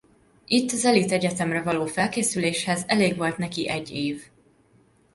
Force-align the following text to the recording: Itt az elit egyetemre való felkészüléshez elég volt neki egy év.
Itt 0.45 0.71
az 0.71 0.85
elit 0.85 1.11
egyetemre 1.11 1.61
való 1.61 1.85
felkészüléshez 1.85 2.83
elég 2.85 3.17
volt 3.17 3.37
neki 3.37 3.69
egy 3.69 3.91
év. 3.91 4.25